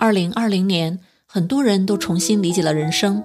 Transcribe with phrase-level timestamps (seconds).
[0.00, 3.20] 二零二零年，很多人都重新理解了人生。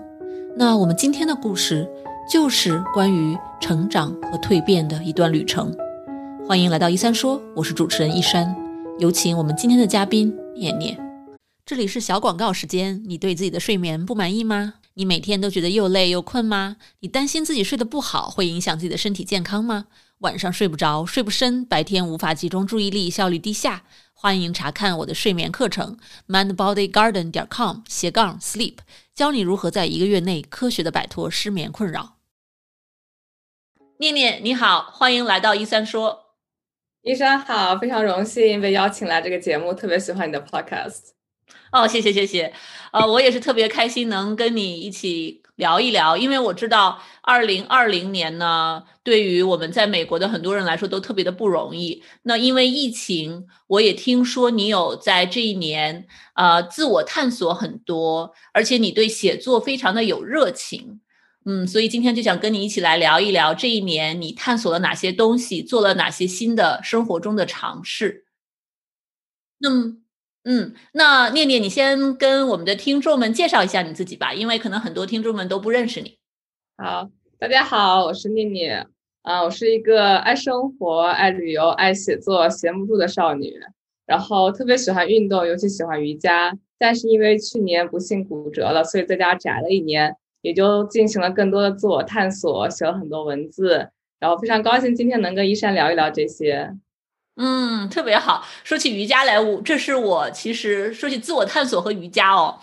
[0.58, 1.88] 那我们今天的故事
[2.28, 5.72] 就是关于成长和蜕变的一段旅程。
[6.48, 8.56] 欢迎来到一三说，我是主持人一山。
[8.98, 11.00] 有请我们今天的嘉宾念念。
[11.64, 13.04] 这里是小广告时间。
[13.06, 14.74] 你对自己的睡眠不满意吗？
[14.96, 16.78] 你每天都觉得又累又困吗？
[17.02, 19.86] 你担心自己睡得不好会影响自己的身体健康吗？
[20.22, 23.84] 晚上睡不着，睡不深，白天无法集中注意力，效率低下。
[24.24, 25.98] 欢迎查看我的睡眠课程
[26.30, 28.78] ，mindbodygarden 点 com 斜杠 sleep，
[29.14, 32.16] 教你如何在一个月内科学的摆脱失眠困扰。
[33.98, 36.38] 念念你好，欢迎来到一三说。
[37.02, 41.10] 医生好，非常荣幸被邀请来这个节目，特别喜欢你的 podcast。
[41.74, 42.54] 哦，谢谢谢谢，
[42.94, 45.43] 呃，我也是特别开心能跟你一起。
[45.56, 52.04] 聊一聊，因为我知道，二零二零年呢，对于我们在美国的很多人来说都特别的不容易。
[52.24, 61.02] 那因为疫情，我也听说你有在这一年，呃，自我探索很多，而且你对写作非常的有热情，
[61.46, 68.26] 嗯，所以今天就想跟你一起来聊一聊这一年你探索了哪些东西，做了哪些新的生活中的尝试。
[69.60, 70.03] 那么。
[70.46, 76.18] 嗯，那念念，你先跟我们的听众们介绍一下你自己吧，因为可能很多听众们都不认识你。
[76.76, 78.86] 好，大家好，我是念念，
[79.22, 83.54] 啊，我是一个爱生活、爱旅游、爱写作、闲不住的少女，
[84.06, 86.54] 然后特别喜欢运动，尤其喜欢瑜伽。
[86.78, 93.88] 但是因为去年不幸骨折了，所以在家宅了一年，也就进行了更多的自我探索，写了很多文字，
[94.20, 96.76] 然后非常高兴今天能跟一山聊一聊这些。
[97.36, 98.46] 嗯，特别好。
[98.64, 102.60] 说起瑜伽来，我这是我其实说起自我探索和瑜伽哦。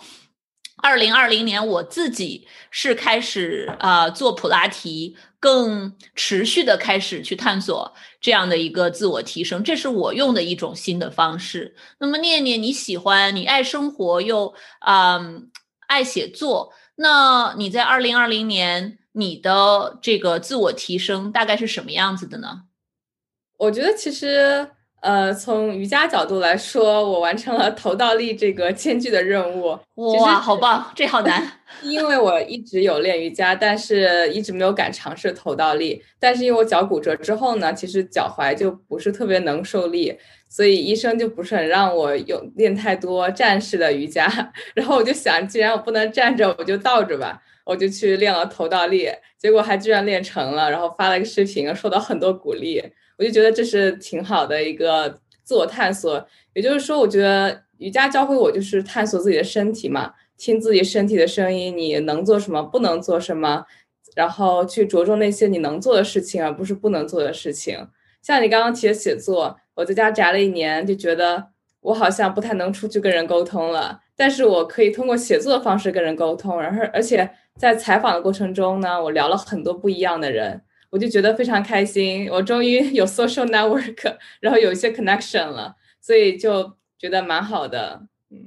[0.77, 11.75] 二零二零年我自己是开始啊做普拉提，更持续的开始去探索这样的一个自我提升，这是我用的一种新的方式。
[11.99, 15.19] 那么念念，你喜欢你爱生活又啊
[15.87, 22.63] 爱写作，那你在二零二零年你的这个自我提升大概是什么样子的呢？
[23.61, 24.67] 我觉得其实，
[25.03, 29.77] 呃，从瑜伽角度来说，我完成了头倒立这个艰巨的任务。
[29.97, 30.91] 哇，好棒！
[30.95, 31.47] 这好难。
[31.83, 36.03] 因为我一直有练瑜伽，但是一直没有敢尝试头倒立。
[36.19, 40.17] 但是因为我脚骨折之后呢，其实脚踝就不是特别能受力，
[40.49, 44.27] 所以医生就不是很让我有练太多站式的瑜伽。
[44.73, 47.39] 然后我就想，既然我不能站着，我就倒着吧。
[47.63, 49.07] 我就去练了头倒立，
[49.37, 52.83] 结果还居然练成了，然后发了个视频，受到很多鼓励。
[53.21, 63.63] 我就觉得这是挺好的一个自我探索，也就是说，我觉得瑜伽教会我就是探索自己的身体嘛，听自己身体的声音，你能做什么，不能做什么，
[64.15, 67.87] 然后去着重那些你能做的事情，而不是不能做的事情。
[68.23, 71.49] 像你刚刚提的写作，我在家宅了一年，就觉得
[71.81, 80.61] 我好像不太能出去跟人沟通了，但是我可以通过写作的方式跟人沟通，然后而且在采访的过程中呢，我聊了很多不一样的人。
[80.91, 88.03] 我就觉得非常开心，我终于 有 social network，然后有一些 connection 了，所以就觉得蛮好的。
[88.29, 88.37] 嗯，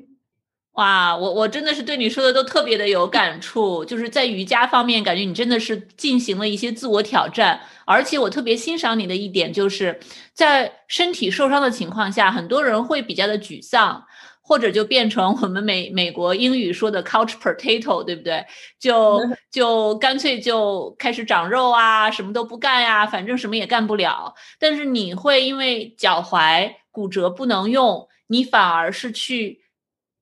[0.74, 9.98] 哇，我我真的是对你说的都特别的有感触，就是在瑜伽方面，感觉你真的是进行了一些自我挑战，而且我特别欣赏你的一点，就是
[10.32, 14.04] 在身体受伤的情况下，很多人会比较的沮丧。
[14.46, 18.44] 或者就变成我们美美国英语说的 couch potato，对不对？
[18.78, 19.18] 就
[19.50, 24.34] 就干脆就开始长肉啊，什么都不干呀，反正什么也干不了。
[24.58, 29.62] 但是你会因为脚踝骨折不能用，你反而是去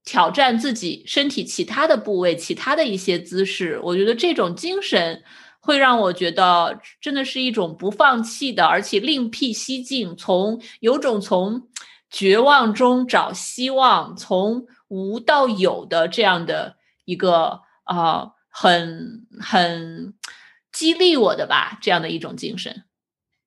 [0.04, 3.80] 挑战自己身体其他的部位，其他的一些姿势。
[3.82, 5.20] 我觉得这种精神
[5.58, 11.66] 会让我觉得真的是一种不放弃的，而且另辟蹊径，从有种从。
[12.12, 20.12] 绝望中找希望，从无到有的这样的一个啊，很很
[20.70, 22.84] 激励我的吧，这样的一种精神。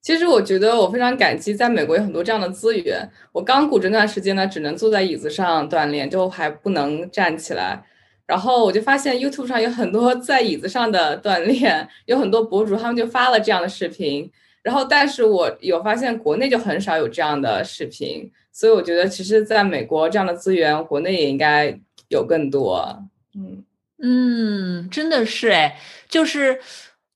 [0.02, 3.08] 其实我觉得我非常感激，在美国有很多这样的资源。
[3.32, 7.86] 我刚骨折那段时间呢，只能坐在椅子上锻炼，就还不能站起来。
[8.26, 14.32] 然后我就发现 YouTube 上有很多 在椅子上的锻炼，有很多博主他们就发了这样的视频。
[14.66, 18.32] 然后，但是我有发现国内就很少有这样的视频。
[18.52, 23.04] 所以我觉得，其实在美国这样的资源，国内也应该有更多。
[23.36, 23.64] 嗯
[24.02, 25.78] 嗯，真的是哎，
[26.10, 26.60] 就是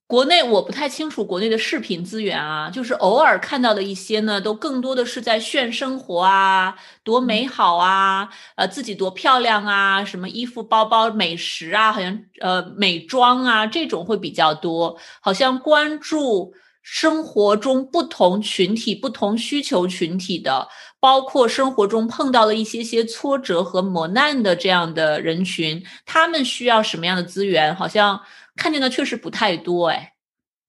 [0.06, 20.67] 国内我不太清楚国内的视频资源啊，就是偶尔看到的一些呢，都更多的是在炫生活啊，多美好啊，呃，自己多漂亮啊，什么衣服、包包、美食啊，好像呃美妆啊这种会比较多，好像关注生活中不同群体、不同需求群体的。
[21.01, 27.73] 包括生活中碰到了一些些挫折和磨难的这样的人群，他们需要什么样的资源？
[27.73, 28.19] 好像
[28.57, 30.11] 看见的确实不太多，哎。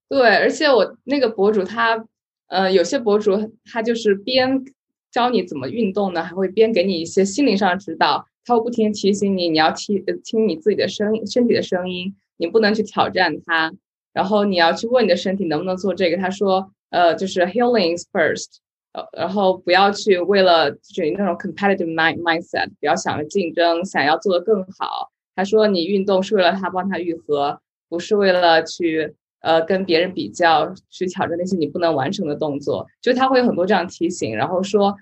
[0.09, 2.05] 对，而且我那个博主他，
[2.47, 4.65] 呃，有些博主他就是边
[5.11, 13.73] 教你怎么运动呢，还会边给你一些心灵上的指导，他会不停提醒你，你要听听你自己的声身体的声音，你不能去挑战它，
[14.13, 16.17] 然后你要去问你的身体能不能做这个。
[16.17, 18.59] 他说，呃，就是 healing is first，
[18.93, 25.11] 呃，然后不要去为了就是那种 competitive mind mindset，不要想着竞争，想要做得更好。
[25.35, 29.15] 他说，你运动是为了他帮他愈合，不是为了去。
[29.43, 34.95] 呃，跟别人比较，去挑战那些你不能完成的动作，就他会有很多这样提醒，然后说，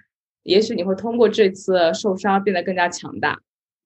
[0.44, 3.36] 也许你会通过这次受伤变得更加强大，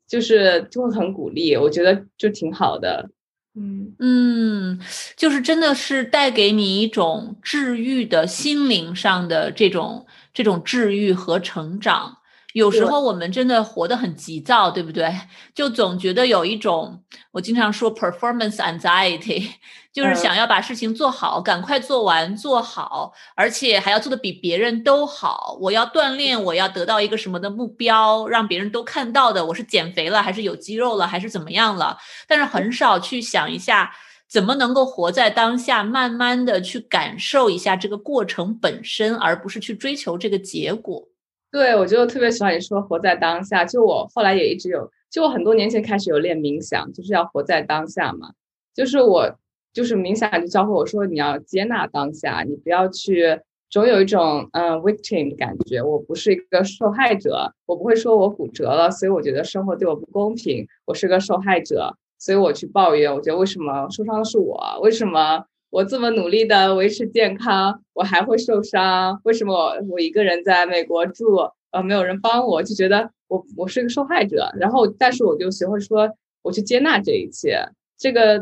[0.06, 3.08] 就是就会很鼓励，我觉得就挺好的。
[3.54, 4.80] 嗯嗯，
[5.14, 12.16] 就是真的是带给你一种治愈的心灵上的这种这种治愈和成长。
[12.52, 15.10] 有时候我们真的活得很急躁，对不对？
[15.54, 19.48] 就总觉得有一种，我经常说 performance anxiety，
[19.92, 25.56] 就是想要把事情做好，赶快做完做好，而且还要做的比别人都好。
[25.60, 31.96] 我要锻炼，我要得到一个什么的目标，让别人都看到的，我是减肥了，还是有肌肉了，还是怎么样了？
[32.28, 33.92] 但是很少去想一下，
[34.28, 41.08] 怎么能够活在当下，慢慢的去感受一下这个过程本身，而不是去追求这个结果。
[41.52, 43.62] 对，我就特别喜欢你说活在当下。
[43.62, 48.32] 就我后来也一直有，就我很多年前开始有练冥想，就是要活在当下嘛。
[48.74, 49.30] 就是我
[49.70, 53.38] 就是冥想就教会我说，你要接纳当下，你不要去
[53.68, 55.82] 总有一种嗯 victim 的感觉。
[55.82, 60.66] 我不是一个受害者，我不会说我骨折了，所以我觉得生活对我不公平。
[60.86, 63.14] 我是个受害者，所以我去抱怨。
[63.14, 64.80] 我觉得为什么受伤的是我？
[64.80, 65.44] 为什么？
[65.72, 69.18] 我这么努力的维持健康，我还会受伤？
[69.24, 74.50] 为什么我我一个人在美国住，呃，没有人帮我，就觉得我我是个受害者。
[74.60, 76.10] 然后，但是我就学会说，
[76.42, 77.58] 我去接纳这一切。
[77.96, 78.38] 这个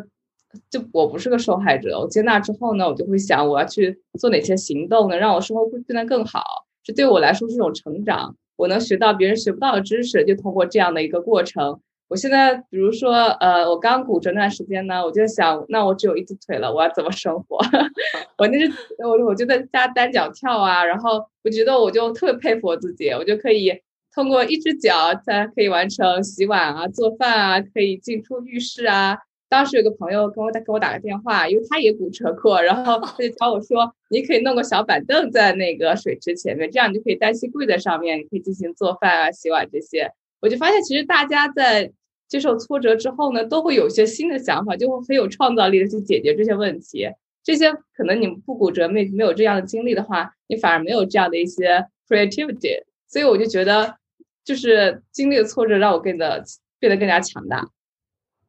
[0.70, 2.00] 就我不是个受害者。
[2.00, 6.42] 我接纳之后呢，我就会想，我要去做哪些行动，能让我生活会变得更好。
[6.82, 8.34] 这对我来说是一种成长。
[8.56, 11.80] 我能学到别人学不到的知识，就通过这样的一个过程。
[12.10, 17.56] 我现在比如说，呃，我刚骨折那段时间呢，我就想，那我只有一只腿了，我要怎么生活？
[18.36, 23.72] 我那是我，我就在家单脚跳啊，然后我觉得我就特别佩服我自己，我就可以
[24.12, 29.16] 通过一只脚才可以完成洗碗啊、做饭啊，可以进出浴室啊。
[29.48, 40.10] 当时有个朋友跟我打给我打个电话，因为他也骨折过，然后他就教我说，你可以弄个小板凳在那个水池前面，这样你就可以单膝跪在上面，你可以进行做饭啊、洗碗这些。
[40.40, 41.92] 我就发现，其实大家在
[42.30, 47.06] 接受挫折之后呢，都会有一些新的想法，就会很有创造力的去解决这些问题。
[47.42, 52.84] 这些可能你不骨折没没有这样的经历的话，你反而没有这样的一些 creativity。
[53.08, 53.96] 所以我就觉得，
[54.44, 56.44] 就是经历了挫折，让我变得
[56.78, 57.68] 变得更加强大。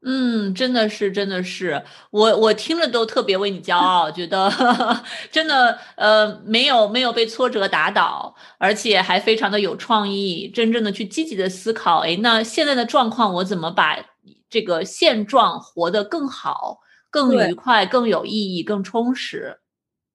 [0.04, 4.52] 嗯，真的是，真的是，我我听了都特别为你骄傲，觉得
[5.32, 13.96] 真的呃没有没有被挫折打倒，而且还非常的有创意，真正的去积极的思考，哎，那现在的状况我怎么把
[14.50, 16.80] 这个现状活得更好、
[17.12, 19.60] 更愉快、更有意义、更充实？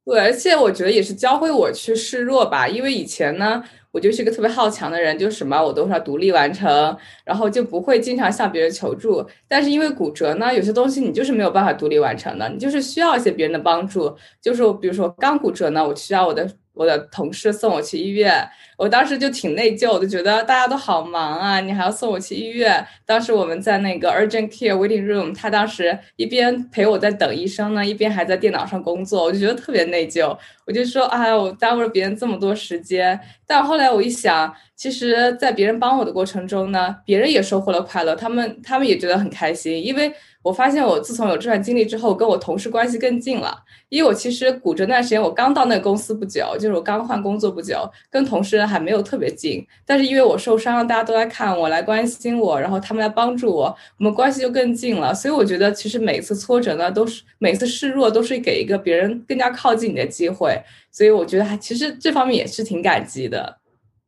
[0.04, 3.62] 对，而且我觉得也是教会我去示弱吧，因为以前呢。
[3.96, 6.94] 我就是一个特别好强的人，就什么我都是要独立完成，
[7.24, 9.24] 然后就不会经常向别人求助。
[9.48, 14.14] 但是因为骨折呢，有些东西你就是没有办法独立完成的，你就是需要一些别人的帮助。
[14.42, 16.46] 就是比如说刚骨折呢，我需要我的。
[16.76, 22.86] 我的同事送我去医院，我当时就挺内疚，我就觉得大家都好忙啊，你还要送我去医院。
[23.04, 30.36] 当时我们在那个 urgent care waiting room，他当时一边陪我在等医生呢，一边还在电脑上工作，我就觉得特别内疚。
[30.66, 33.18] 我就说，哎，我耽误了别人这么多时间。
[33.46, 40.12] 但后来我一想，其实，在别人帮我的过程中呢，别人也收获了快乐，他们他们也觉得很开心，因为。
[40.42, 43.64] 我发现我自从有这段经历之后，跟我同事关系更近了。
[43.88, 49.66] 因为我其实骨折那段时间，我刚到那个公司不久，就是我刚换工作不久，跟同事还没有特别近。
[49.84, 53.64] 但是因为我受伤了，大家都来看我，来关心我，然后他们来帮助我，
[53.98, 55.14] 我们关系就更近了。
[55.14, 60.60] 所以我觉得，其实每次挫折呢，都是每次示弱，都是给一个别人更加靠近你的机会。
[60.90, 63.58] 所以我觉得，还其实这方面也是挺感激的。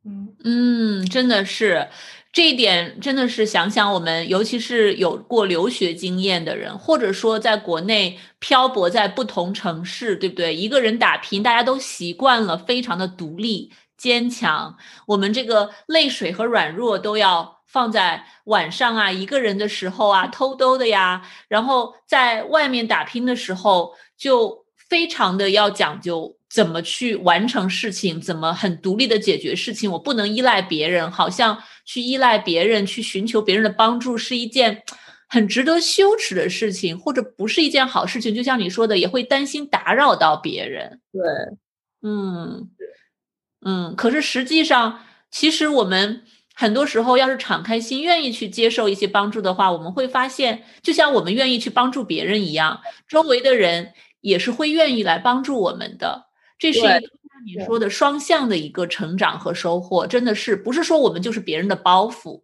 [0.05, 1.87] 嗯嗯，真的是。
[2.31, 10.55] 这一点真的是想想我们，尤其是有过留学经验的人，或者说在国内漂泊在不同城市，对不对？
[10.55, 14.75] 一个人打拼，大家都习惯了，非常的独立坚强。
[15.05, 21.21] 我们这个泪水和软弱都要放在晚上啊，一个人的时候啊，偷偷的呀。
[21.47, 34.81] 然后在外面打拼的时候，就非常的要讲究怎么去完成事情，怎么很独立的解决事情，我不能依赖别人，好像去依赖别人，去寻求别人的帮助是一件
[35.27, 38.33] 很值得羞耻的事情，或者不是一件好事情。
[38.33, 40.99] 就像你说的，也会担心打扰到别人。
[41.13, 41.21] 对，
[42.01, 42.67] 嗯，
[43.61, 44.99] 嗯，可是实际上，
[45.31, 46.23] 其实我们。
[46.55, 56.25] 很多时候，要是敞开心，愿意去接受一些帮助的话，我们会发现，就像我们愿意去帮助别人一样，周围的人也是会愿意来帮助我们的。
[56.57, 56.99] 这是一个
[57.45, 62.41] 你说的双向的一个成长和收获，真的是不是说我们就是别人的包袱？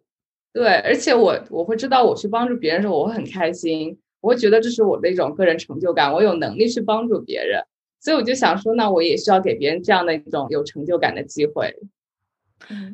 [0.54, 7.62] 对，而且我我会知道，我去帮助别人的时候，我会很开心，我会觉得这是我的一种个人成就感，我有能力去帮助别人，
[8.00, 11.74] 所以我就想说，那我也需要给别人这样的一种有成就感的机会。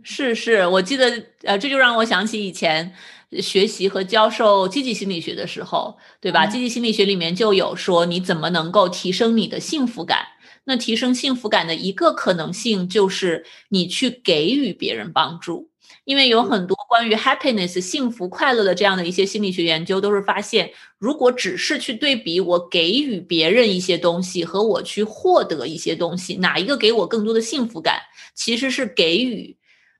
[0.02, 2.92] 是是，我记得，呃，这就让我想起以前
[3.40, 6.46] 学习和教授积极心理学的时候，对吧？
[6.46, 10.26] 积极心理学里面就有说，你怎么能够提升你的幸福感？
[10.64, 15.71] 那提升幸福感的一个可能性就是你去给予别人帮助，
[16.04, 28.00] 因为有很多关于 happiness 幸福快乐的这样的一些心理学研究都是发现，如果只是去对比我给予别人一些东西和我去获得一些东西，哪一个给我更多的幸福感？
[28.34, 29.56] 其实是给予。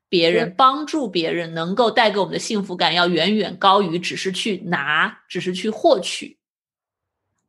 [0.09, 6.37] 别人帮助别人能够带给我们的幸福感，要远远高于只是去拿，只是去获取。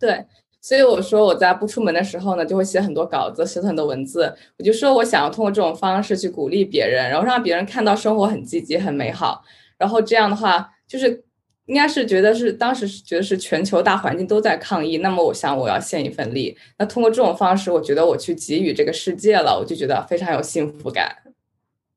[0.01, 0.25] 对，
[0.65, 4.35] 所以我说我在不出门的时候呢，就会写很多稿子，写很多文字。
[4.57, 9.45] 我就说我想要通过这种方式去鼓励别人，然后让别人看到生活很积极、很美好。
[9.77, 11.23] 然后这样的话，就是
[11.67, 16.57] 应该是觉得是当时觉得是全球大环境都在抗议，那么我想我要献一份力。
[16.79, 21.15] 那通过这种方式，我觉得我去给予这个世界了，我就觉得非常有幸福感。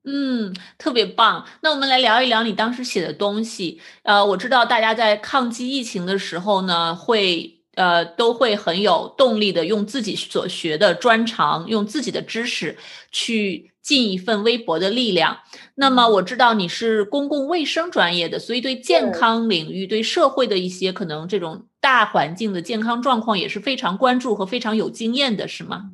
[0.04, 1.46] 嗯，特别棒。
[1.62, 3.80] 那我们来聊一聊你当时写的东西。
[4.02, 12.76] 呃，我知道大家在抗击疫情的时候呢，会呃都会很有动力的，用自己所学的专长，用自己的知识
[13.12, 15.38] 去尽一份微薄的力量。
[15.76, 25.92] 那么我知道你是公共卫生专业的，所以对健康领域、对社会的一些可能这种大环境的健康状况也是非常关注和非常有经验的，是吗？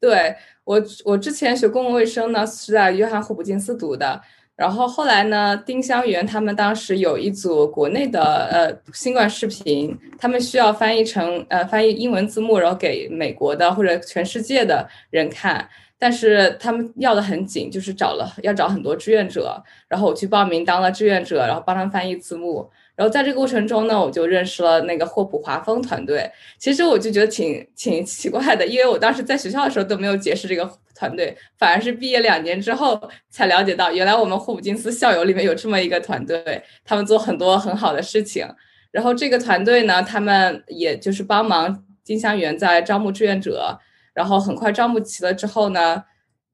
[0.00, 0.34] 对。
[0.64, 4.22] 我我之前学公共卫生呢，是在约翰霍普金斯读的。
[4.62, 15.68] 然后后来呢，丁香园他们当时有一组国内的呃新冠视频，他们需要翻译成呃翻译英文字幕，然后给美国的或者全世界的人看。
[15.98, 19.60] 但是他们要的很紧，就是找了要找很多志愿者。
[19.88, 22.70] 然后我去报名当了志愿者，然后帮他们翻译字幕。
[23.02, 26.30] 然后在这个过程中呢，我就认识了那个霍普华丰团队。
[26.56, 38.46] 其实我就觉得挺挺奇怪的，因为我当时在学校的时候都没有结识这个团队，反而是毕业两年之后才了解到，原来我们霍普金斯校友里面有这么一个团队，他们做很多很好的事情。
[38.92, 43.80] 然后这个团队呢，他们也就是帮忙金香园在招募志愿者，
[44.14, 46.04] 然后很快招募齐了之后呢，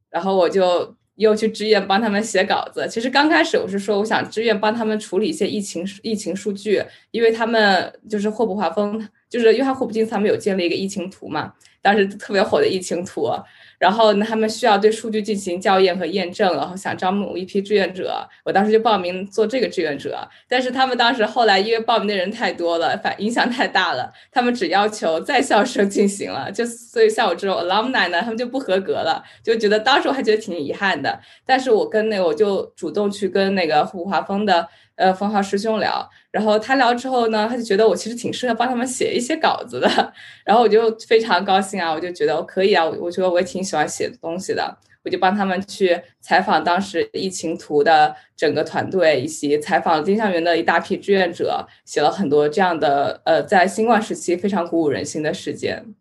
[0.08, 0.96] 然后我就。
[1.18, 2.86] 又去支援帮他们写稿子。
[2.88, 13.28] 其实刚开始我是说，我想支援帮他们处理一些疫情疫情数据，因为他们就是霍普华峰，就是约翰霍普金斯他们有建立一个疫情图嘛，当时特别火的疫情图。
[13.78, 20.28] 然后呢，他们需要对数据进行校验和验证，然后想招募一批志愿者，我当时就报名做这个志愿者。
[20.48, 31.20] 但是他们当时后来因为报名的人太多了，反影响太大了，他们只要求在校生进行了，就所以像我这种 alumni 呢，他们就不合格了，就觉得当时我还觉得挺遗憾的。
[31.46, 34.68] 但是我跟那个我就主动去跟那个胡华峰的。
[34.98, 39.88] 呃，冯浩师兄聊，然后他聊之后呢，他就觉得我其实挺适合帮他们写一些稿子的，
[40.44, 55.94] 然后我就非常高兴啊，我就觉得我可以啊，我我觉得我也挺喜欢写东西的，我就帮他们去采访当时疫情图的整个团队，以及采访丁香园的一大批志愿者，写了很多这样的呃，在新冠时期非常鼓舞人心的事件。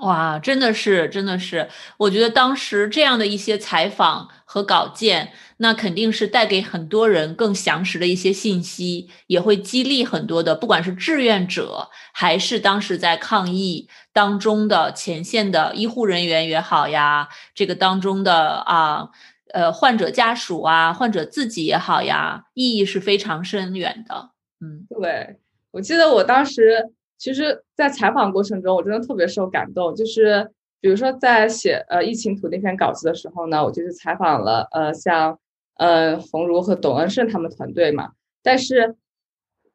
[0.00, 19.10] 哇，真的是，真的是，我觉得当时这样的一些采访和稿件，那肯定是带给很多人更详实的一些信息，也会激励很多的，不管是志愿者，还是当时在抗疫当中的前线的医护人员也好呀，这个当中的啊，
[19.52, 24.30] 呃，患者家属啊，患者自己也好呀，意义是非常深远的。
[24.62, 25.36] 嗯，对，
[25.72, 26.90] 我记得我当时。
[27.20, 29.94] 其实，在采访过程中，我真的特别受感动。
[29.94, 30.50] 就是
[30.80, 35.38] 比如说，在写呃疫情图那篇稿子的时候呢，我就是采访了呃像
[35.76, 38.12] 呃冯如和董恩胜他们团队嘛。
[38.42, 38.96] 但是，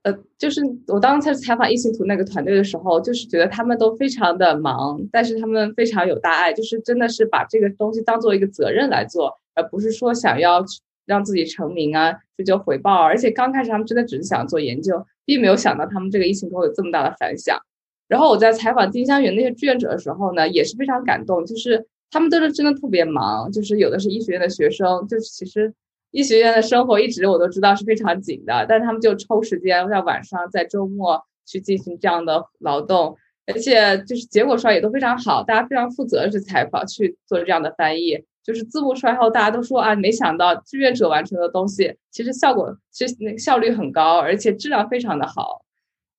[0.01, 10.65] 呃，就是我当时采访疫情图那个团队的时候，就是觉得他们都非常的忙，但是他们非常有大爱，就是真的是把这个东西当做一个责任来做，而不是说想要
[11.05, 13.03] 让自己成名啊，追求回报。
[13.03, 15.05] 而且刚开始他们真的只是想做研究。
[15.25, 17.59] 并没有想到他们这个疫情后有这么大的反响，
[18.07, 25.73] 然后我在采访丁香园那些志愿者的时候呢，也是非常感动，就是他们都是真的特别忙，就是有的是医学院的学生，就是其实
[26.11, 33.17] 医学院的生活一直我都知道是非常紧的，但是他们就抽时间在晚上在周末去进行这样的劳动，
[33.47, 45.63] 而且就是结果上也都非常好，大家非常负责去采访去做这样的翻译，就是字幕出来后大家都说啊，没想到志愿者完成的东西其实效果其实那效率很高，而且质量非常的好。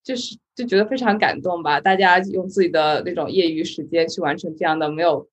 [0.04, 5.28] 就是就觉得非常感动吧，大家用自己的那种业余时间去完成这样的没有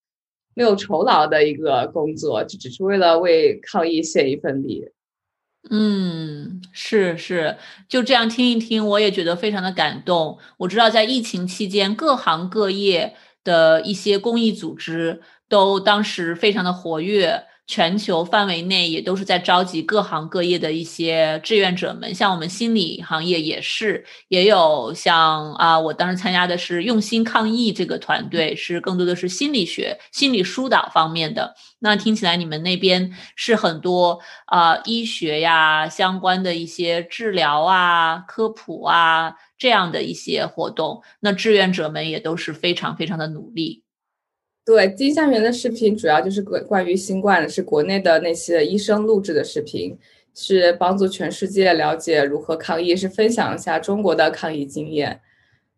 [0.55, 4.89] 没有酬劳的一个工作，就只是为了为抗疫献一份力。
[5.69, 7.55] 嗯，是是，
[7.87, 10.39] 就这样听一听，我也觉得非常的感动。
[10.57, 15.21] 我知道在疫情期间，各行各业的一些公益组织
[15.53, 17.43] 都当时非常的活跃。
[17.65, 31.55] 全球范围内也都是在召集各行各业的一些志愿者们，像我们心理行业也是，也有像啊，我当时参加的是用心抗疫这个团队，是更多的是心理学、心理疏导方面的。
[31.79, 43.82] 那听起来你们那边是很多啊医学呀相关的一些治疗啊、科普啊这样的一些活动，那志愿者们也都是非常非常的努力。
[44.65, 49.97] 对金香园的视频主要就是关关于新冠的，是国内的那些医生录制的视频，
[50.33, 55.19] 是帮助全世界了解如何抗疫，是分享一下中国的抗疫经验。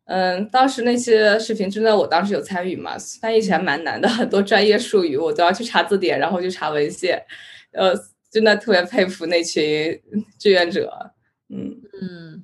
[0.06, 7.20] 嗯，当时那些视频真的，我当时有参与嘛，翻译起来蛮难的，很多专业术语我都要去查字典，然后去查文献。
[7.72, 7.92] 呃，
[8.30, 10.00] 真的特别佩服那群
[10.38, 11.12] 志愿者。
[11.50, 12.44] 嗯嗯，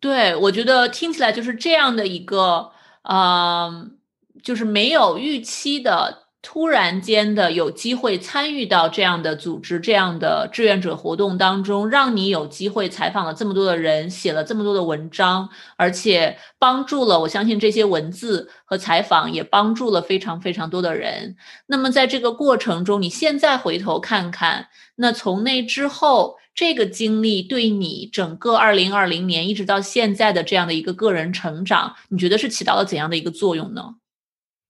[0.00, 2.70] 对，我觉得听起来就是这样的一个，
[3.02, 3.98] 嗯。
[4.42, 21.36] 就是没有预期的，突然间的有机会参与到这样的组织、这样的志愿者活动当中，让你有机会采访了这么多的人，写了这么多的文章，而且帮助了我相信这些文字和采访也帮助了非常非常多的人。
[21.66, 33.96] 那么在这个过程中，你现在回头看看，那从那之后，这个经历对你整个二零二零年一直到现在的这样的一个个人成长，你觉得是起到了怎样的一个作用呢？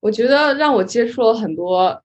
[0.01, 2.03] 我觉得让我接触了很多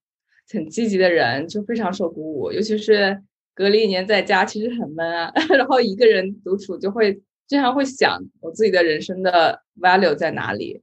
[0.52, 2.52] 很积极的人，就非常受鼓舞。
[2.52, 3.22] 尤其是
[3.54, 10.82] 隔离一年在家，其实很闷啊， 然后一个人独处，就会经常会想我自己的人生的 value 在哪里。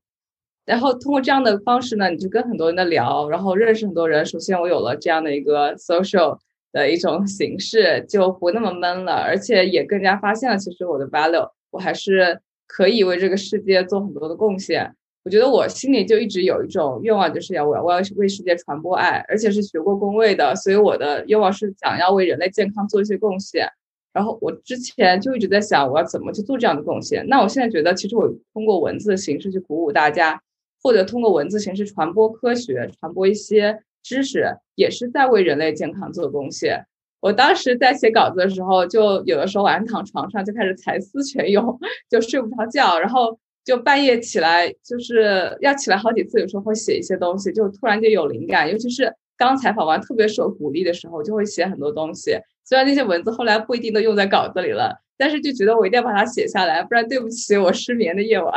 [0.64, 4.24] 然后通过这样的方式呢，你就跟很多人的聊，然后认识很多人。
[4.24, 6.38] 首先，我有了这样的一个 social
[6.72, 14.94] 的一种形式，就不那么闷了，而且也更加发现了，其实我的 value，我还是可以为这个世界做很多的贡献。
[15.24, 23.68] 我觉得我心里就一直有一种愿望，就是要我要我要为世界传播爱，而且是学过工位的，所以我的愿望是想要为人类健康做一些贡献。
[24.12, 27.24] 然后我之前就一直在想，我要怎么去做这样的贡献。
[27.28, 30.42] 那我现在觉得，其实我通过文字的形式去鼓舞大家，
[30.82, 36.84] 或者通过文字形式传播科学、传播一些知识，也是在为人类健康做贡献。
[37.20, 41.78] 我当时在写稿子的时候，就有的时候晚上躺床上就开始才思泉涌，
[42.10, 43.38] 就睡不着觉，然后。
[43.64, 48.70] 就半夜起来，就是要起来好几次，有时候会写一些东西，就突然就有灵感。
[48.70, 52.36] 尤其是刚采访完特别受鼓励的时候，就会写很多东西。
[52.64, 58.52] 虽然那些文字后来不一定都用在稿子里了，但是就觉得我一定要把它写下来，不然对不起我失眠的夜晚。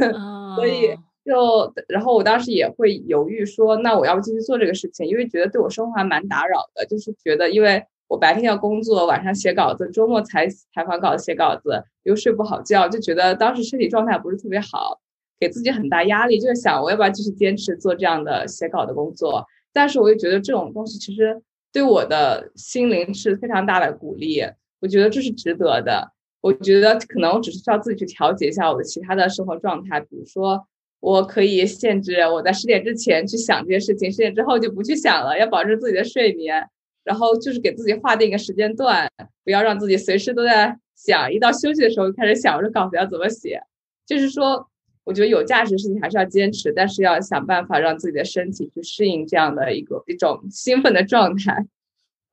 [0.56, 5.06] 所以就，然后我当时也会犹豫说，那我要不继续做这个事情？
[5.06, 7.84] 因为觉得对我生活还蛮打扰的，就是觉得因为。
[8.10, 14.98] 我白天要工作，晚上写稿子，周末采采访稿、写稿子，又睡不好觉，就觉得当时身体状态不是特别好，
[15.38, 19.46] 给自己很大压力，就是想我要不要继续坚持做这样的写稿的工作。
[19.72, 21.40] 但是我又觉得这种东西其实
[21.72, 24.42] 对我的心灵是非常大的鼓励，
[24.80, 26.10] 我觉得这是值得的。
[26.40, 30.66] 我觉得可能我只是需要自己去调节一下我的其他的生活状态，比如说
[30.98, 36.68] 我可以限制我在十点之前去想这些事情，十点之后就不去想了，要保证自己的睡眠。
[37.04, 39.10] 然后就是给自己划定一个时间段，
[39.44, 43.60] 不要让自己随时都在想，一到休息的时候就开始想我这稿子要怎么写。
[44.06, 44.68] 就是说，
[45.04, 51.66] 我觉得有价值的事情还是要坚持，但是要想办法让自己的身体去适应这样的一个一种兴奋的状态。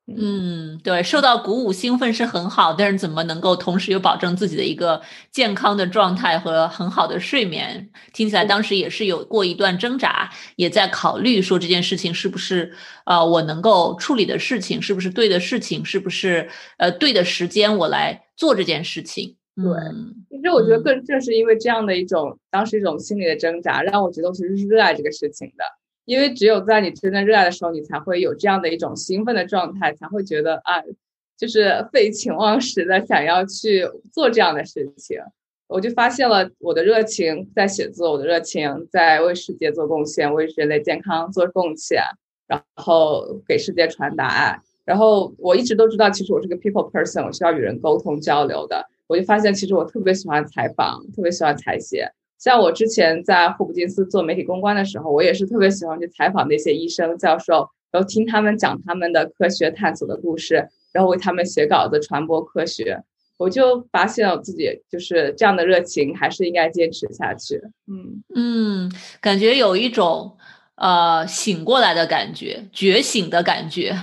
[0.10, 5.02] 嗯，对，受到鼓舞、兴奋是很好，但是怎么能够同时又保证自己的一个
[5.34, 7.90] 健康的状态和很好的睡眠？
[8.14, 12.72] 听起来当时也是有过一段挣扎，也在考虑说这件事情是不是
[13.06, 19.36] 呃我能够处理的事情，是不是对的事情，是不是呃对的时间我来做这件事情？
[19.58, 19.66] 对，
[20.30, 25.66] 其实我觉得更正是因为这样的一种当时一种心理的挣扎，让我觉得我其实是热爱这个事情的。
[26.08, 30.82] 因为只有在你真正热爱的时候，你才会有这样的一种兴奋的状态，才会觉得啊，
[31.38, 35.20] 就是废寝忘食的想要去做这样的事情。
[35.68, 42.02] 我就发现了我的热情在写作，我的热情在为世界做贡献，为人类健康做贡献，
[42.48, 44.58] 然后给世界传达爱。
[44.86, 48.88] 然后我一直都知道，其实我是个 people person，我需要与人沟通交流的。
[49.08, 52.10] 我就发现，其实我特别喜欢采访，特别喜欢采写。
[52.38, 63.04] 像我之前在霍普金斯做媒体公关的时候，我也是特别喜欢去采访那些医生、教授，然后听他们讲他们的科学探索的故事，然后为他们写稿子传播科学。
[63.38, 67.62] 我就发现我自己就是这样的热情，还是应该坚持下去。
[67.86, 70.36] 嗯嗯，感觉有一种
[70.76, 73.96] 呃醒过来的感觉，觉醒的感觉。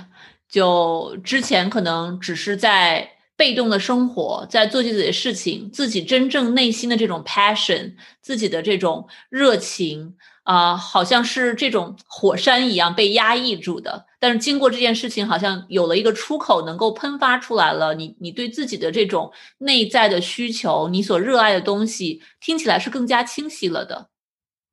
[0.48, 14.06] 就之前可能只是在被动的生活，在做自己的事情，自己真正内心的这种 passion，自己的这种热情啊，好像是这种火山一样被压抑住的。
[14.20, 17.94] 但是经过这件事情，好像有了一个出口，能够喷发出来了。
[17.94, 24.08] 你你对自己的这种内在的需求，你所热爱的东西，听起来是更加清晰了的。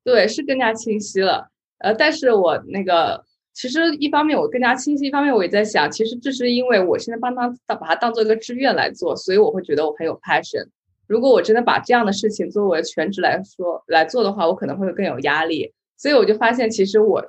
[0.04, 1.50] 对，是更加清晰了。
[1.80, 3.26] 呃，但是我那个。
[3.54, 10.66] 其实一方面我更加清晰，一方面我也在想，其实这是因为我现在帮他把它当做一个志愿来做，所以我会觉得我很有 passion。
[11.08, 15.74] 如果我真的把这样的事情作为全职来说来做的话，我可能会更有压力。
[15.98, 17.22] 所以我就发现，其实我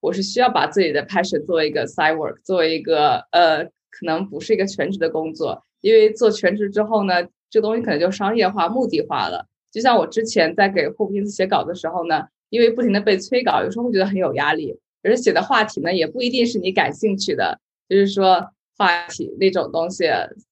[0.00, 9.46] 我是需要把自己的 passion 作为一个 side work，作为一个呃，可能不是一个全职的工作，因为做全职之后呢，这东西可能就商业化、目的化了。
[9.72, 14.76] 就像我之前在给霍普金斯写稿的时候呢，因为不停的被催稿，有时候会觉得很有压力。
[15.02, 17.58] 而写的话题呢，也不一定是你感兴趣的，
[17.88, 18.44] 就是说
[18.76, 20.04] 话题那种东西。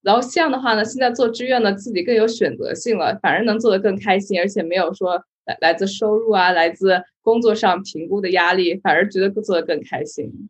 [0.03, 10.49] 然后这样的话呢，现在做志愿呢，自己更有选择性了，反而能做得更开心，而且没有说来来自收入啊，来自工作上评估的压力，反而觉得做得更开心。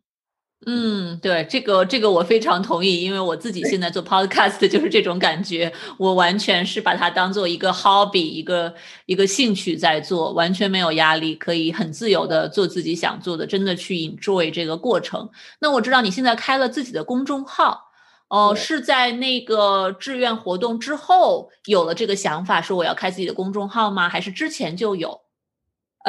[0.65, 8.73] 嗯，对，这个这个我非常同意，因为我自己现在做 podcast 就是这种感觉，我完全是把它当做一个 hobby，一个
[9.05, 15.29] 一个兴趣在做，完全没有压力，可以很自由的做自己想做的，真的去 enjoy 这个过程。
[15.61, 17.85] 那我知道你现在开了自己的公众号，
[18.27, 24.09] 哦，是在那个志愿活动之后有了这个想法，说我要开自己的公众号吗？
[24.09, 25.21] 还是之前就有？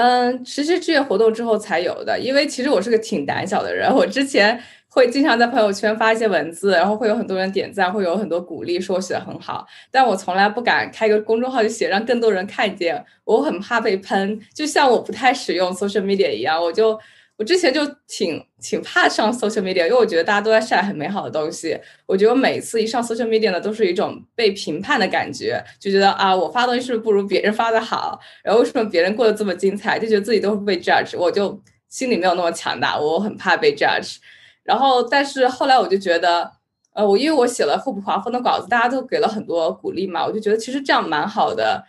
[0.01, 4.59] 嗯，其实志愿活动之后才有的，因为其实我是个挺胆小的人，我之前
[4.89, 16.99] 会经常在朋友圈发一些文字，然后会有很多人点赞，会有很多鼓励，说我写的很好，但我从来不敢开个公众号去写，让更多人看见，我很怕被喷，就像我不太使用 social media 一样，我就。
[17.41, 21.75] 我之前就挺挺怕上 social media，因为我觉得大家都在晒很美好的东西。
[22.05, 28.21] 我觉得我每次一上 social media 呢，都是一种被评判的感觉，就觉得啊，我发东西是不是不如别人发的好？
[28.45, 29.99] 然后为什么别人过得这么精彩？
[29.99, 34.19] 就觉得自己都是被 judge，我就心里没有那么强大，我很怕被 judge。
[34.63, 36.53] 然后，但是后来我就觉得，
[36.93, 41.83] 呃，我因为我写了互补华丰的稿子，大家都给了很多鼓励嘛，我就觉得其实这样蛮好的。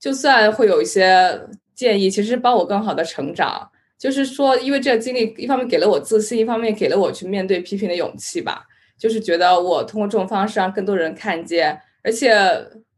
[0.00, 1.40] 就算会有一些
[1.76, 3.70] 建议，其实帮我更好的成长。
[3.98, 8.66] 就是说，因为这个经历，一方面给了我自信，一方面给了我去面对批评的勇气吧。
[8.98, 12.34] 就是觉得我通过这种方式让更多人看见，而且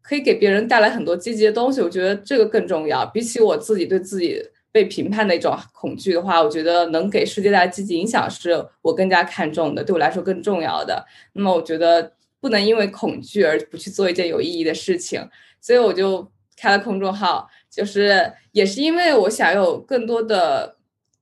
[0.00, 1.80] 可以给别人带来很多积极的东西。
[1.80, 3.06] 我觉得这个更重要。
[3.06, 11.04] 比起我自己对自己被评判的一种恐惧的话，我觉得能给世界带来积极影响是我更加看重的，对我来说更重要的。
[11.32, 15.28] 那么，我觉得不能因为恐惧而不去做一件有意义的事情。
[15.60, 20.77] 所以我就开了公众号，就是也是因为我想有更多的。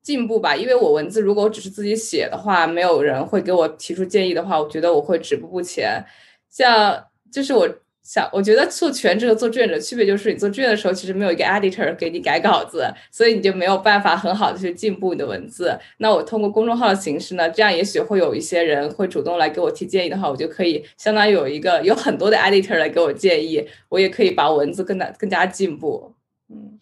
[0.07, 6.01] 进步吧，因为我文字如果只是自己写的话，没有人会给我提出建议的话，我觉得我会止步不前。
[6.49, 7.69] 像就是我
[8.05, 15.77] 想，我觉得做全职和做志愿者区别就是，你做志愿的时候其实没有一个 editor 给你改稿子，所以你就没有办法很好的去进步你的文字。
[15.99, 26.14] 那我通过公众号的形式呢，这样也许会有一些人会主动来给我提建议的话，我就可以相当于有一个有很多的 editor 来给我建议，我也可以把文字更加更加进步。
[26.49, 26.79] 嗯。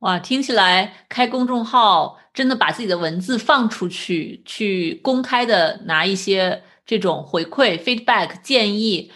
[0.00, 9.10] 哇，听起来开公众号真的把自己的文字放出去，去公开的拿一些这种回馈 feedback 建议，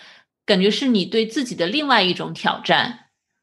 [0.47, 3.01] 感觉是你对自己的另外一种挑战，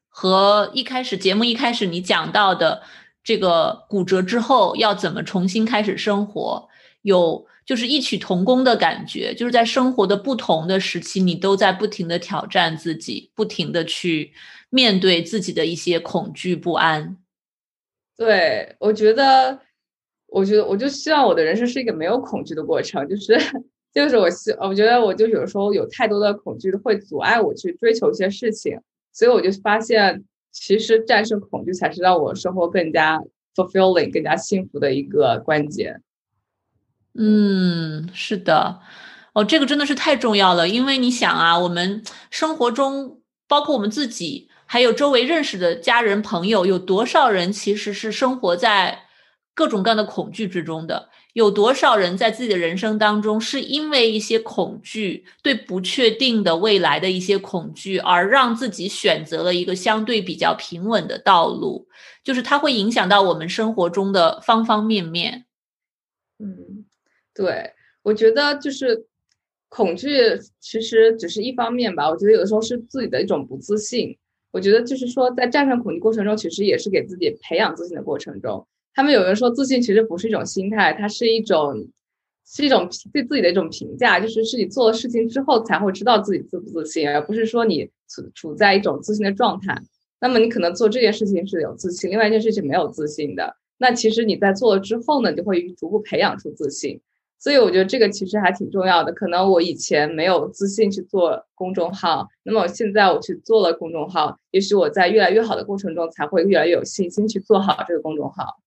[0.08, 2.82] 和一开始节目一开始你讲到的
[3.22, 6.68] 这个骨折之后要怎么重新开始生活，
[7.02, 14.32] 有就是异曲同工的感觉，就是在生活的不同的时期，你都在不停的挑战自己，不停的去
[14.70, 17.16] 面对自己的一些恐惧不安。
[18.18, 19.56] 对，我觉得，
[20.26, 23.38] 我觉得，我就希望我的人生是一个没有恐惧的过程，就是，
[23.94, 28.76] 就是我希，我觉得我就有时候有太多的恐惧会阻碍我去追求一些事情，
[29.12, 33.22] 所以我就发现，其实战胜恐惧才是让我生活更加
[33.54, 36.02] fulfilling、更加幸福的一个关键。
[37.14, 38.80] 嗯，是的，
[39.32, 44.48] 哦，这个真的是太重要了，因为你想啊，我们生活中，包括我们自己。
[44.68, 49.06] 还有周围认识的家人朋友，有多少人其实是生活在
[49.54, 51.08] 各种各样的恐惧之中的？
[51.32, 61.88] 有多少人在自己的人生当中，是因为一些恐惧，对不确定的未来的一些恐惧，而让自己选择了一个相对比较平稳的道路？
[62.22, 65.46] 就是它会影响到我们生活中的方方面面。
[66.38, 66.84] 嗯，
[67.34, 69.06] 对，我觉得就是
[69.68, 70.10] 恐惧
[70.60, 72.10] 其实只是一方面吧。
[72.10, 74.18] 我觉得有的时候是自己的一种不自信。
[74.50, 78.66] 我觉得就是说，在战胜恐惧过程中，其实也是给自己培养自信的过程中。
[78.94, 81.86] 他们有人说，自信其实不是一种心态，它是一种，
[82.46, 89.80] 是一种对自己的一种评价，就是是你做了事情之后才会知道自己自不自信，而不是说你处处在一种自信的状态。
[90.20, 93.54] 那么你可能做这件事情是有自信，另外一件事情没有自信的。
[93.76, 97.00] 那其实你在做了之后呢，你就会逐步培养出自信。
[97.38, 99.12] 所以我觉得这个其实还挺重要的。
[99.12, 108.60] 可能我以前没有自信去做公众号，那么现在我去做了公众号，也许我在越来越好的过程中才会越来越有信心去做好这个公众号。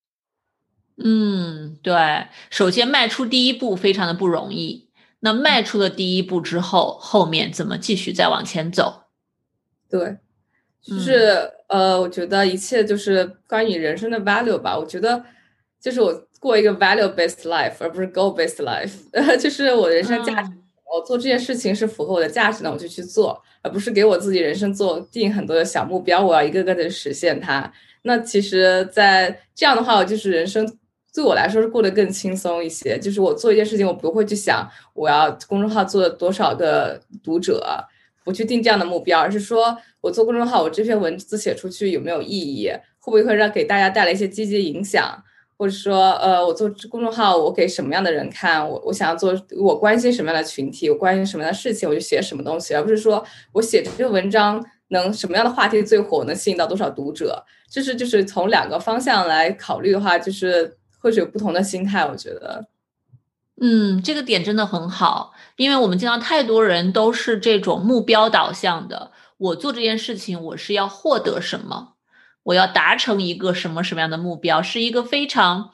[1.04, 4.90] 嗯，对，首先迈出第一步非常的不容易。
[5.24, 9.04] 那迈出了第一步之后，后面怎么继续再往前走？
[9.90, 10.18] 对，
[10.82, 14.78] 就是呃，我觉得一切就是关于人生的 value 吧。
[14.78, 15.24] 我觉得
[15.80, 18.92] 就是我过一个 value based life，而不是 goal based life。
[19.38, 20.52] 就是我人生价值，
[20.92, 27.72] 我做这件事情是符合我的价值的，我就去做，而不是给我自己人生做定很多的小目标，我要一个个的实现它。
[28.02, 30.78] 那其实，在这样的话，我就是人生。
[31.14, 37.62] 对我来说是过得更轻松一些，就是我做一件事情，我不会去想我要公众号做了多少个读者，
[38.24, 45.22] 不去定这样的目标，而是说我做公众号，我这篇文字写出去有没有意义，会不会会让给大家带来一些积极影响，
[45.62, 60.78] 或者说，呃，我做公众号，我给什么样的人看，我我想要做，我关心什么样的群体，我关心什么样的事情，我就写什么东西，而不是说我写这个文章能什么样的话题最火，能吸引到多少读者，就是就是从两个方向来考虑的话，就是。
[61.04, 62.68] 或者有不同的心态，我觉得，
[63.60, 69.12] 嗯，这个点真的很好，因为我们见到太多人都是这种目标导向的。
[69.38, 71.91] 我做这件事情，我是要获得什么？
[72.44, 74.62] 我要达成一个什么什么样的目标？
[74.62, 75.72] 是一个非常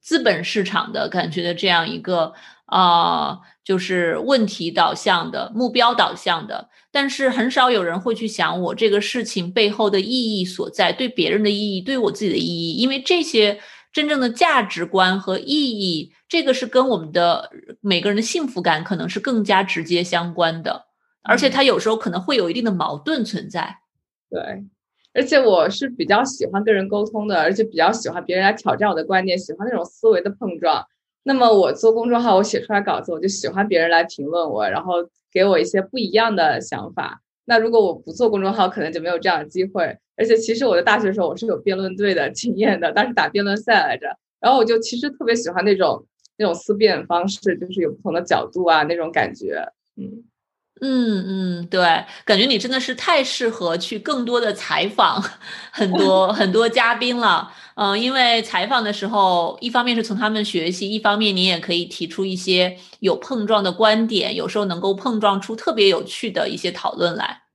[0.00, 2.32] 资本市场的感觉的这样一个
[2.66, 6.68] 啊，就是问题导向的目标导向的。
[6.90, 13.60] 但是很少有人会去想我这个事情背后的意义所在，对别人的意义，对我自己的意义，因为这些。
[13.90, 17.50] 真正的价值观和意义，这个是跟我们的
[17.80, 20.84] 每个人的幸福感可能是更加直接相关的，
[21.22, 23.78] 而且它有时候可能会有一定的矛盾存在。
[24.30, 24.62] 对，
[25.18, 30.86] 而且我是比较喜欢跟人沟通的，而且比较喜欢别人来挑战我的观点，喜欢那种思维的碰撞。
[31.24, 34.94] 那么我做公众号，我写出来稿子，我就喜欢别人来评论我，然后
[35.32, 37.20] 给我一些不一样的想法。
[37.46, 39.98] 那如果我不做公众号，可能就没有这样的机会。
[40.16, 44.06] 而且其实我在大学的时候我是有辩论队的经验的，当时打辩论赛来着。
[44.38, 49.72] 然后我就其实特别喜欢那种那种思辨方式，就是有不同的角度啊那种感觉。
[49.96, 50.22] 嗯
[50.80, 51.80] 嗯嗯，对，
[52.24, 55.22] 感觉你真的是太适合去更多的采访
[55.72, 57.52] 很多很多嘉宾了。
[57.74, 67.47] 嗯，因为采访的时候，一方面是从他们学习，一方面你也可以提出一些有碰撞的观点，有时候能够碰撞出特别有趣的一些讨论来。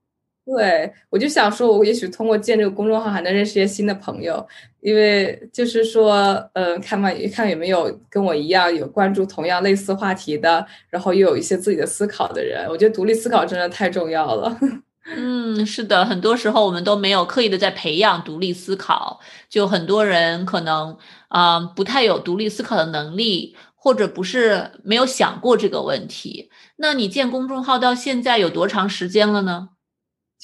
[0.46, 4.46] 对，我就想说，我也许通过建这个公众号，还能认识一些新的朋友，
[4.82, 12.68] 因为就是说，嗯，看嘛，看有没有跟我一样有关注同样类似话题的，然后又有一些自己的思考的人。
[12.68, 14.58] 我觉得独立思考真的太重要了。
[15.16, 20.98] 嗯，是的，很多时候我们都没有刻意的在培养独立思考，就很多人可能
[21.30, 26.50] 啊不太有独立思考的能力，或者不是没有想过这个问题。
[26.78, 29.70] 那你建公众号到现在有多长时间了呢？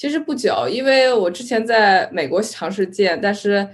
[0.00, 3.68] 其实不久，因为我之前在美国尝试建，但是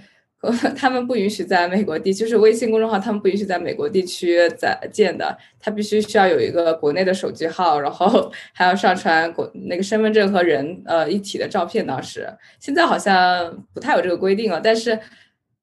[0.76, 11.86] 他们不允许在美国地，就是微信公众号，他们不允许在美国地区在建的，他必须需要有一个国内的手机号，然后还要上传国那个身份证和人呃一体的照片。
[11.86, 14.98] 当时现在好像不太有这个规定了，但是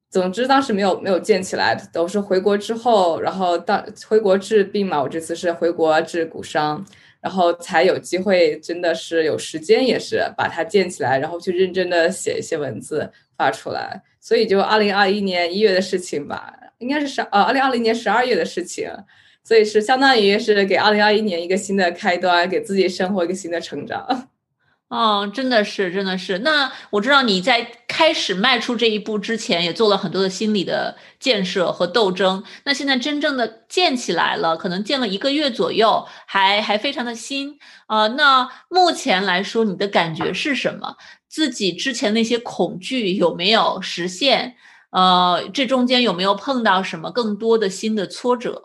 [0.10, 6.86] 总之当时没有没有建起来，都是回国之后，然后当回国治病嘛，我这次是回国治骨伤。
[7.24, 14.02] 然后才有机会，真的是有时间，也是把它建起来，然后去认真的写一些文字发出来。
[14.20, 18.92] 所以就二零二一年一月的事情吧，应该是十呃二零二零年十二月的事情，
[19.42, 24.30] 所以是相当于是给二零二一年一个新的开端，给自己生活一个新的成长。
[24.94, 26.38] 哦，真的是，真的是。
[26.40, 32.44] 那我知道你在开始迈出这一步之前，也做了很多的心理的建设和斗争。
[32.66, 38.06] 那现在真正的建起来了，可能建了一个月左右，还还非常的新啊。
[38.10, 40.96] 那目前来说，你的感觉是什么？
[41.28, 44.56] 自己之前那些恐惧有没有实现？
[44.92, 48.62] 呃，这中间有没有碰到什么更多的新的挫折？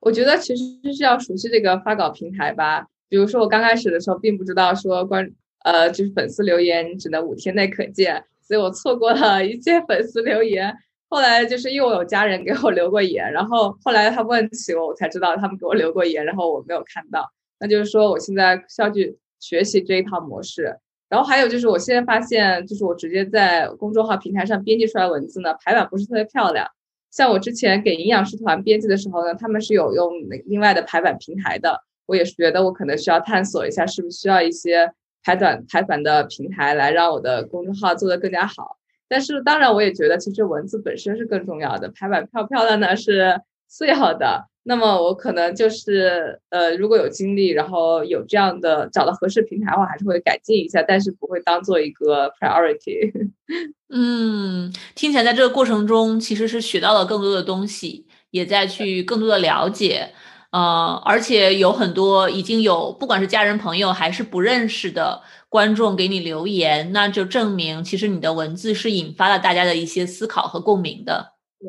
[0.00, 2.88] 我觉得其实是要熟悉这个发稿平台吧。
[3.12, 5.30] 比如说我刚开始的时候，并不知道说关
[5.64, 10.74] 呃就是粉丝留言只能五天内可见，所以我错过了一些粉丝留言。
[11.10, 17.30] 后来就是因为我有家人给我留过言，然后后来他问起我，我才知道他们给我留过言，然后我没有看到。
[17.60, 20.74] 那就是说我现在需要去学习这一套模式。
[21.10, 26.66] 然后还有就是，我现在发现，就是我直接在公众号平台上编辑出来文字呢，排版不是特别漂亮。
[27.10, 30.10] 像我之前给营养师团编辑的时候呢，他们是有用
[30.46, 31.78] 另外的排版平台的。
[32.06, 38.78] 我也是觉得我可能需要探索一下，是不是需要一些排短排版的平台来让我的公众号做得更加好。
[39.08, 44.46] 但是当然，我也觉得其实文字本身是更重要的，排版漂漂亮呢是次要的。
[44.64, 53.10] 那么我可能就是呃，如果有精力，然后有这样的找到合适平台的话，还是会改进一下，但是不会当做一个 priority。
[53.90, 60.10] 嗯，听起来在这个过程中其实是学到了更多的东西，也在去更多的了解，
[60.52, 71.32] 呃，而且有很多已经有不管是家人朋友还是不认识的观众给你留言，那就证明其实你的文字是引发了大家的一些思考和共鸣的。
[71.58, 71.68] 对，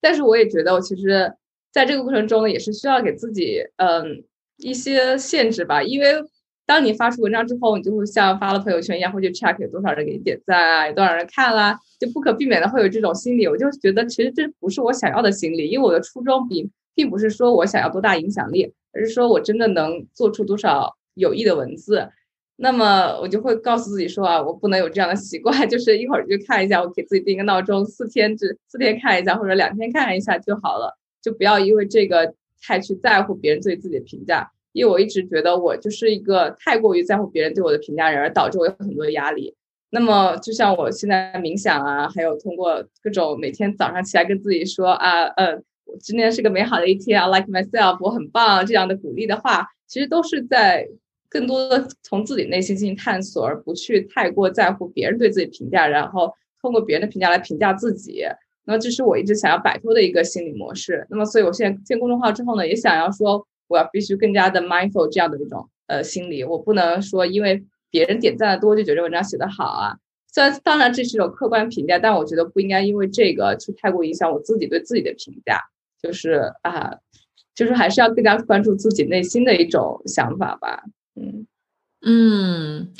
[0.00, 1.34] 但是我也觉得我其实。
[1.72, 4.24] 在这个过程中呢，也是需要给自己嗯
[4.56, 6.06] 一些限制吧，因为
[6.66, 13.46] 当你发出文章之后，你就会像发了朋友圈一样，会去 check 有多少人给你点赞啊，有多少人看啦，就不可避免的会有这种心理。
[13.46, 16.68] 我就觉得其实这不是我想要的心理，因为我的初衷并
[17.00, 22.06] 并不是说我想要多大影响力，而是说我真的能做出多少有益的文字。
[22.56, 30.94] 那么我就会告诉自己说啊，我不能有这样的习惯， 就是一会儿就看一下，我给自己定个闹钟，四天至四天看一下，或者两天看一下就好了。
[31.22, 39.54] 就不要因为这个太去在乎别人对自己的评价，因为我一直觉得我就是一个太过于在乎别人对我的评价人，而导致我有很多的压力。
[39.88, 45.64] 那么，就像我现在冥想啊，还有通过各种每天早上起来跟自己说啊，嗯，
[45.98, 50.86] 今天是个美好的一天，I like myself，我很棒，这样的鼓励的话，其实都是在
[51.28, 58.24] 更多的从自己内心进行探索，而不去太过在乎别人对自己评价，然后通过别人的评价来评价自己。
[58.64, 61.06] 那这是我一直想要摆脱的一个心理模式。
[61.10, 66.44] 那么，所以我现在建公众号之后呢，也想要说，我要必须更加的 mindful 这样的一种呃心理。
[66.44, 69.96] 我不能说因为别人点赞的多就觉得文章写得好啊。
[70.32, 75.60] 虽然当然这是一种客观评价，但我觉得不应该因为这个去太过影响我自己对自己的评价。
[76.02, 76.92] 就是啊，
[77.54, 80.82] 就是还是要更加关注自己内心的一种想法吧。
[81.14, 81.46] 嗯
[82.02, 82.92] 嗯。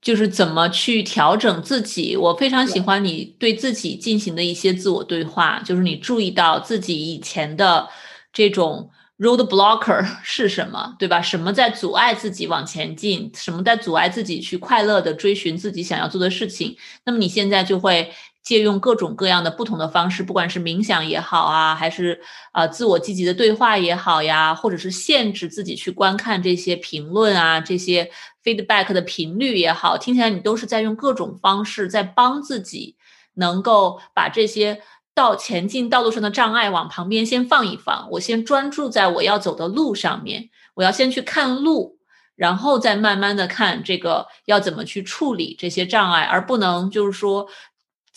[0.00, 5.60] 就是怎么去调整自己，我非常喜欢你对自己进行的一些自我对话。
[5.64, 7.88] 就是你注意到自己以前的
[8.32, 11.20] 这种 road blocker 是什么，对吧？
[11.20, 13.30] 什么在阻碍自己往前进？
[13.34, 16.76] 什么在阻碍自己去快乐的追寻自己想要做的事情？
[17.04, 18.12] 那么你现在就会。
[18.48, 22.18] 借用各种各样的不同的方式，不管是冥想也好啊，还是
[22.50, 28.10] 啊自我积极的对话也好呀，或者是限制自己去观看这些评论啊，这些
[28.42, 32.96] feedback 的频率也好，听起来你都是在用各种方式在帮自己，
[33.34, 34.80] 能够把这些
[35.14, 41.98] 到前进道路上的障碍往旁边先放一放，我先专注在我要走的路上面，我要先去看路，
[42.34, 47.46] 然后再慢慢的看这个要怎么去处理这些障碍，而不能就是说。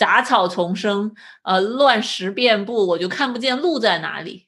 [0.01, 4.47] 杂草丛生，呃，乱石遍布，我就看不见路在哪里。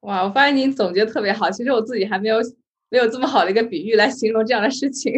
[0.00, 1.50] 哇，我发现您总结特别好。
[1.50, 2.38] 其实我自己还没有
[2.88, 5.12] 没有这么好的一个比喻来形容这样的事情。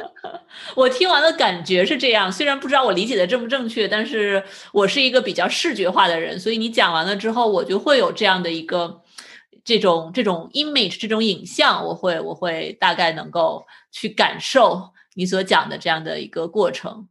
[0.74, 9.02] 我听完的感觉是这样，虽然不知道我理解的正不正确，但是我是一个比较视觉化的人，所以你讲完了之后，我就会有这样的一个
[9.62, 17.06] 这种这种 image 这种影像，我会我会大概能够去感受你所讲的这样的一个过程。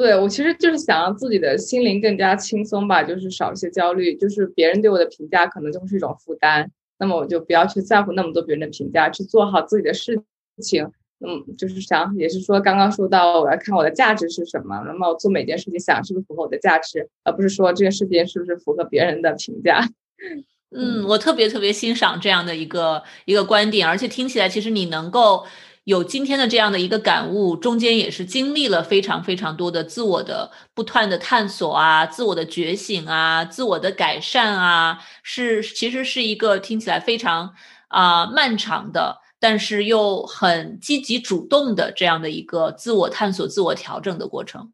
[0.00, 10.18] 对我其实就是想让自己的心灵更加轻松吧，就是少一些焦虑，就是别人对我的评价可能就是一种负担，那么我就不要去在乎那么多别人的评价，去做好自己的事
[10.62, 10.90] 情。
[11.22, 19.86] 嗯，就是想也是说刚刚说到我要看我的价值是什么，那么我做每件事情想是不是符合我的价值，而不是说这件事情是不是符合别人的评价。
[20.74, 25.44] 嗯，我特别特别欣赏这样的一个一个观点，而且听起来其实你能够。
[25.84, 37.54] 有今天的这样的一个感悟，中间也是经历了非常非常多的自我的不断的探索啊，自我的觉醒啊，自我的改善啊，是其实是一个听起来非常
[37.88, 44.72] 啊漫长的，但是又很积极主动的这样的一个自我探索、自我调整的过程。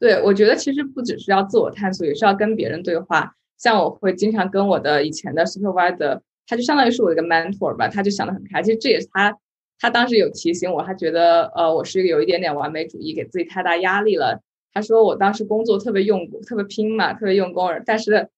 [0.00, 3.34] 对，我觉得其实不只是要自我探索，也是要跟别人对话。
[3.58, 9.36] 像我会经常跟我的以前的 supervisor，他就相当于是我的一个 mentor 吧，他就想得很开，其实这也是他。
[9.80, 14.42] 他当时有提醒我，他觉得呃我是有一点点完美主义，给自己太大压力了。
[14.72, 18.28] 他说我当时工作特别用，特别拼嘛，特别用功，但是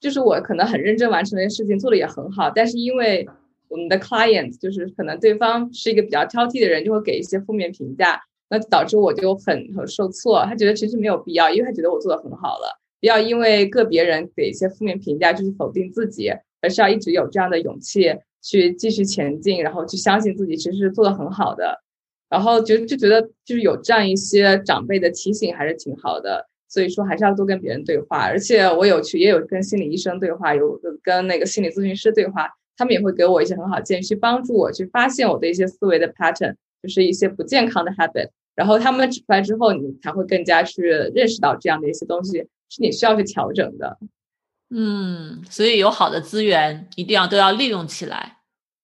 [0.00, 3.26] 就是我可能很认真完成那些事情，做的也很好，但是因为
[3.68, 8.20] 我们的 client 就是可能对方是一个比较挑剔的人，就会给一些负面评价，
[8.50, 10.44] 那导致我就很很受挫。
[10.44, 16.30] 他觉得其实没有必要，因为他觉得我做的很好了，不要因为个别人给一些负面评价就是否定自己，
[16.66, 18.12] 而是要一直有这样的勇气
[18.42, 21.80] 去继续前进，然后去相信自己其实是做的很好的。
[22.28, 28.26] 然后就就觉得就是有这样一些长辈的提醒还是挺好的，所以说还是要多跟别人对话。
[28.26, 32.48] 而且我有去也有跟心理医生对话，有跟那个心理咨询师对话。
[32.78, 38.28] 他们也会给我一些很好建议，去帮助我去发现我的一些思维的 pattern，就是一些不健康的 habit。
[38.54, 43.96] 然后他们指出来之后，你才会更加去认识到这样的一些东西是你需要去调整的。
[44.70, 48.38] 嗯，所以有好的资源一定要都要利用起来。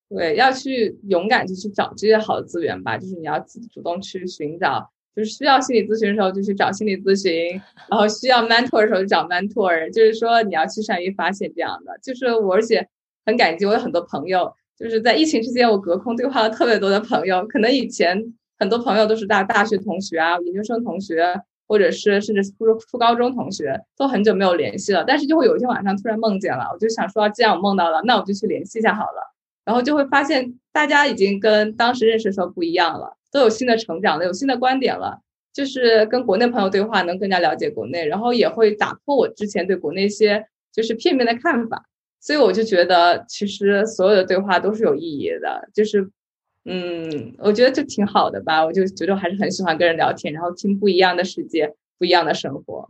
[0.08, 2.98] 对，要去勇敢的去找这些好的资源吧。
[2.98, 9.90] 就是你要主动去寻找，就是需要心理咨询的时候就去找心理咨询，然后需要 mentor 的时候就找 mentor。
[9.92, 11.98] 就是说你要去善于发现这样的。
[12.02, 12.88] 就是我而且。
[13.24, 17.46] 很感激，我有很多朋友，就是在疫情期间，我隔空对话了特别多的朋友。
[17.46, 18.20] 可能以前
[18.58, 21.40] 很多朋友都是大大学同学啊、研究生同学，
[21.72, 25.02] 或者是甚至初初高中同学，都很久没有联系了。
[25.06, 29.32] 但是就会有一天晚上突然梦见了，我就想说，既然我梦到了，那我就去联系一下好了。
[29.64, 35.20] 然后就会发现，大家已经跟当时认识的时候不一样了，都有新的成长了，有新的观点了。
[35.54, 40.44] 就是跟国内朋友对话，能更加了解国内，然后也会打破我之前对国内一些
[40.74, 41.86] 就是片面的看法。
[42.20, 46.08] 所以我就觉得，其实所有的对话都是有意义的，就是，
[46.64, 48.64] 嗯，我觉得就挺好的吧。
[48.64, 52.88] 我就觉得还是很喜欢跟人聊天，然后听不一样的世界，不一样的生活。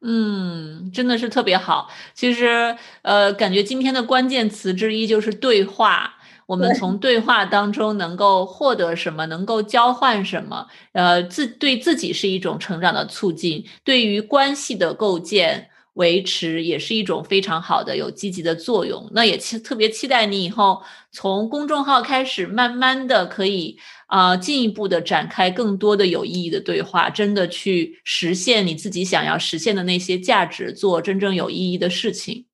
[0.00, 1.88] 嗯，真的是特别好。
[2.14, 6.14] 其实，呃，感觉今天的关键词之一就是对话。
[6.46, 9.24] 我们从对话当中能够获得什么？
[9.26, 10.66] 能够交换什么？
[10.92, 15.70] 呃，自对自己是一种成长的促进，对于关系的构建。
[15.94, 19.10] 维持也是一种非常好的有积极的作用。
[19.12, 23.76] 那也期特别期待你以后从公众号开始，慢慢的可以
[24.06, 32.46] 啊进一步的展开更多的有意义的对话，真的去实现你自己想要实现的那些价值，做真正有意义的事情。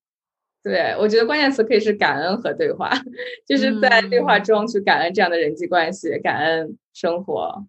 [0.63, 2.91] 对，我觉得关键词可以是感恩和对话，
[3.49, 7.65] 就是在对话中去感恩这样的人际关系，感恩生活。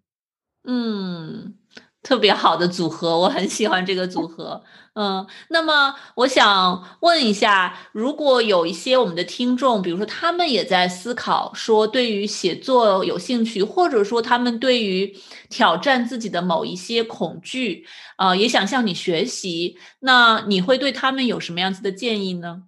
[0.65, 1.55] 嗯。
[2.03, 4.63] 特别好的组合，我很喜欢这个组合。
[4.93, 15.15] 嗯，那么我想问一下，如果有一些我们的听众，比如说他们也在思考说对于写作有兴趣，或者说他们对于
[15.49, 17.85] 挑战自己的某一些恐惧，
[18.17, 22.63] 啊，也想向你学习，那你会对他们有什么样子的建议呢？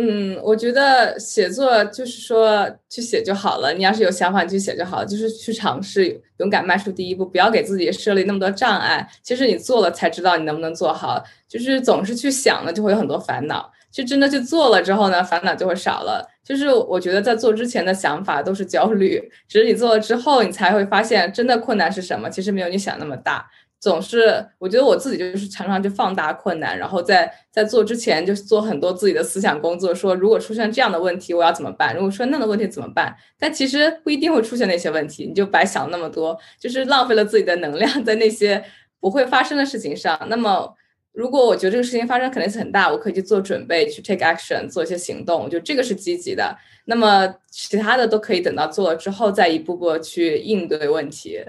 [0.00, 3.72] 嗯，我觉得写作就是说去写就好了。
[3.72, 5.04] 你要是有想法，你去写就好了。
[5.04, 9.04] 就是去尝试，勇敢迈出第一步，不要给自己设立那么多障碍。
[9.24, 11.20] 其实你做了才知道你能不能做好。
[11.48, 13.72] 就是总是去想了，就会有很多烦恼。
[13.90, 16.24] 就真的去做了之后呢，烦恼就会少了。
[16.44, 22.30] 就是我觉得在做之前的想法都是焦虑，只是你做了之后，你才会发现真的困难是什么。
[22.30, 23.50] 其实没有你想那么大。
[23.80, 31.94] 总是，我觉得我自己就是常常就放大困难，然后在在做之前就做很多自己的思想工作，说如果出现这样的问题，我要怎么办？
[31.94, 33.16] 如果说那样的问题怎么办？
[33.38, 38.64] 但其实不一定会出现那些问题，你就白想那么多，就是浪费了自己的能量在那些
[38.98, 40.18] 不会发生的事情上。
[40.28, 40.74] 那么，
[41.12, 46.56] 如果我觉得这个事情发生可能性很大，我可以去做准备，去 take action，做一些行动，我觉得这个是积极的。
[46.86, 51.44] 那么其他的都可以等到做了之后再一步步去应对问题，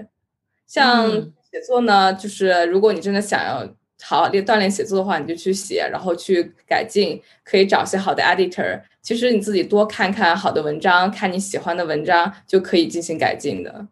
[0.64, 1.32] 像。
[1.52, 3.68] 写作呢，就是如果你真的想要
[4.02, 8.80] 好练锻炼写作的话，你就去写，然后去改进，可以找些好的 editor。
[9.02, 13.86] 其实你自己多看看好的文章，看你喜欢的文章，就可以进行改进的。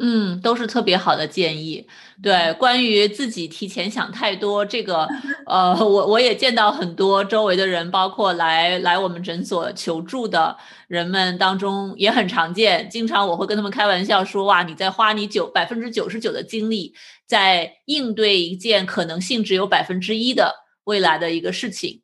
[0.00, 1.86] 嗯，都是特别好的建议。
[2.22, 5.06] 对，关于自己提前想太多，这个，
[5.46, 10.56] 呃，我我也见到很多周围的人，包括来来我们诊所求助的
[10.88, 12.88] 人们当中也很常见。
[12.88, 16.94] 经常我会跟他们开玩笑说：“哇，你在花你九百分之九十九的精力
[17.26, 22.00] 在应对一件可能性只有百分之一的未来的一个事情。”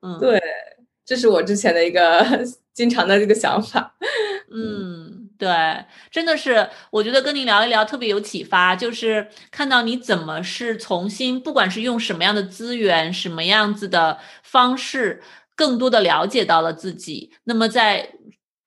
[0.00, 0.40] 嗯，对，
[1.04, 2.24] 这是我之前的一个
[2.72, 3.94] 经常的这个想法。
[4.50, 5.07] 嗯。
[5.38, 5.48] 对，
[6.10, 15.22] 真的是，我觉得跟您聊一聊特别有启发，就是看到你怎么是重新，不管是用什么样的资源，什么样子的方式，
[15.54, 17.30] 更多的了解到了自己。
[17.44, 18.14] 那么在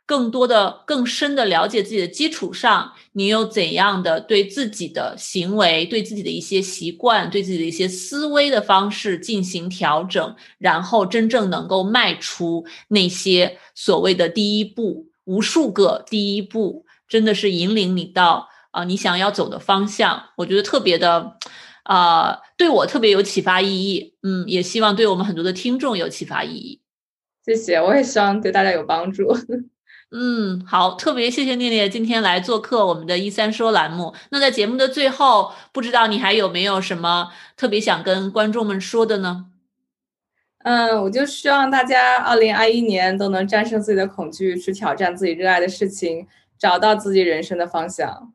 [0.06, 15.11] 更多的、更深的了解自己的基础上，你又怎样的对自己的行为、对自己的一些习惯、对自己的一些思维的方式进行调整，然后真正能够迈出那些所谓的第一步。
[15.26, 20.30] 无数个第一步，真的是引领你到啊你想要走的方向。
[20.38, 21.38] 我觉得特别的，
[21.84, 24.16] 啊，对我特别有启发意义。
[24.24, 26.82] 嗯，也希望对我们很多的听众有启发意义。
[27.46, 29.36] 谢谢，我也希望对大家有帮助。
[30.14, 34.14] 嗯，好，特别谢谢念念今天来做客我们的“一三说”栏目。
[34.30, 39.46] 那在节目的最后，不知道你还有没有什么特别想跟观众们说的呢？
[40.64, 46.28] 嗯，我就希望大家二零二一年都能战胜自己的恐惧，去挑战自己热爱的事情，
[46.60, 48.34] 找到自己人生的方向。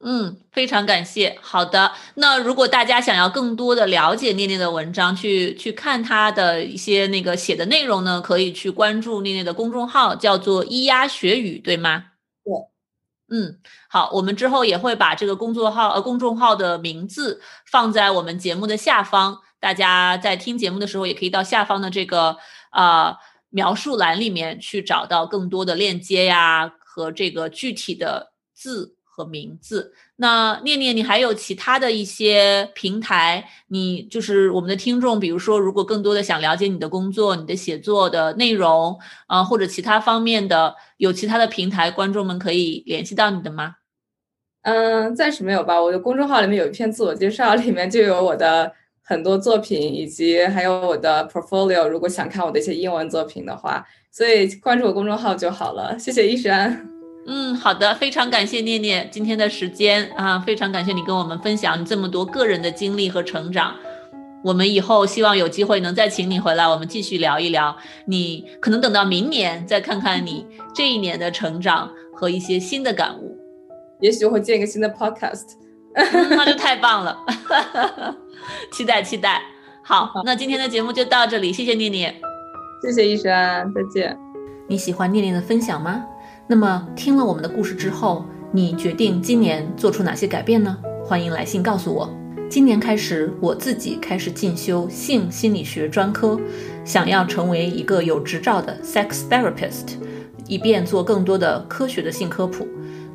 [0.00, 1.38] 嗯，非常感谢。
[1.40, 12.04] 好的，那如果大家想要更多的了解念念的文章，去去看她的一些那个写的内容呢，可以去关注念念的公众号，叫做“咿呀学语”，对吗？
[12.44, 12.52] 对。
[13.28, 13.58] 嗯，
[13.88, 22.36] 好，我们之后也会把这个工作号呃公众号的名字放在我们节目的下方，大家在听节目的时候也可以到下方的这个
[22.70, 23.16] 啊
[23.50, 28.94] 描述栏里面去找到更多的链接呀和这个具体的字。
[29.16, 33.48] 和名字，那念念，你还有其他的一些平台？
[33.68, 43.76] 你就是我们的听众，比如说，如果更多的想了解你的工作、你的写作的内容，啊，或者其他方面的，有其他的平台，观众们可以联系到你的吗？
[44.60, 45.80] 嗯，暂时没有吧。
[45.80, 48.70] 我的公众号里面有一篇自我介绍，里面就有我的
[49.08, 51.86] 很多作品，以及还有我的 portfolio。
[51.86, 55.96] 如果想看我的一些英文作品的话，所以关注我公众号就好了。
[55.96, 56.88] 谢谢一山。
[57.28, 63.74] 嗯，好的，非常感谢念念今天的时间啊，非常感谢你跟我们分享你这么多个人的经历和成长。
[64.44, 67.76] 我们以后希望有机会能再请你回来，我们继续聊一聊。
[68.06, 73.36] 你可能等到明年再看看你这一年的成长和一些新的感悟。
[74.00, 75.46] 也许会建一个新的 podcast，
[75.94, 77.18] 那就太棒了，
[78.72, 79.42] 期 待期待。
[79.82, 82.14] 好，那今天的节目就到这里，谢谢念念，
[82.82, 83.32] 谢谢医生，
[83.74, 84.18] 再见。
[84.68, 86.04] 你喜欢念念的分享吗？
[86.48, 90.76] 那么，听了我们的故事之后，你决定今年做出哪些改变呢？
[91.04, 92.12] 欢迎来信告诉我。
[92.48, 96.38] 今年开始，我自己开始进修性心理学专科，
[96.84, 99.94] 想要成为一个有执照的 sex therapist，
[100.46, 102.66] 以便做更多的科学的性科普。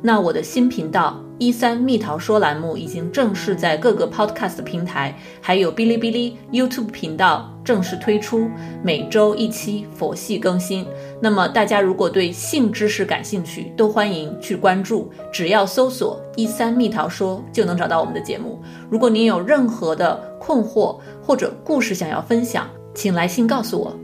[0.02, 8.48] 那我的新频道一三蜜桃说栏目已经正式在各个 podcast 平台，还有哔哩哔哩 YouTube 频道正式推出，
[8.80, 10.86] 每周一期佛系更新。
[11.20, 18.62] 那么大家如果对性知识感兴趣，都欢迎去关注，只要搜索一三蜜桃说就能找到我们的节目。
[18.88, 23.98] 如果您有任何的困惑或者故事想要分享，请来信告诉我。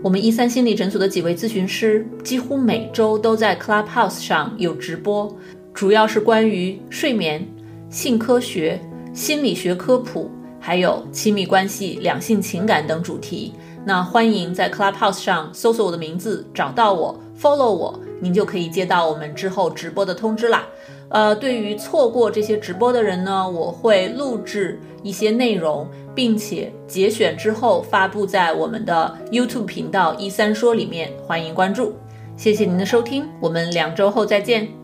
[0.00, 5.34] 我们一三心理诊所的几位咨询师几乎每周都在 Clubhouse 上有直播，
[5.74, 7.44] 主要是关于睡眠、
[7.90, 8.80] 性科学、
[9.12, 13.52] 心理学科普，还有亲密关系、两性情感等主题。
[13.84, 20.64] 那欢迎在 Clubhouse 上搜索我的名字，找到我，follow 我，您就可以接到我们之后直播的通知啦。
[21.08, 31.94] 呃，对于错过这些直播的人呢，我会录制一些内容，并且节选之后发布在我们的 YouTube 频道一三说里面，欢迎关注。
[32.36, 34.83] 谢谢您的收听，我们两周后再见。